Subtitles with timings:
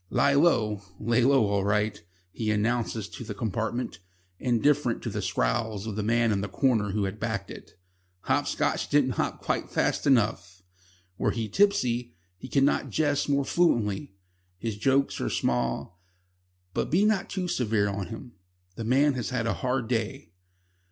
[0.09, 3.99] "Lie Low lay low all right," he announces to the compartment,
[4.39, 7.73] indifferent to the scowls of the man in the corner who had backed it.
[8.21, 10.63] "Hopscotch didn't hop quite fast enough."
[11.19, 14.15] Were he tipsy, he could not jest more fluently.
[14.57, 16.01] His jokes are small,
[16.73, 18.31] but be not too severe on him.
[18.77, 20.31] The man has had a hard day.